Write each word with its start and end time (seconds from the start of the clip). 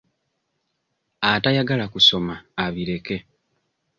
Atayagala 1.31 1.85
kusoma 1.93 2.35
abireke. 2.65 3.17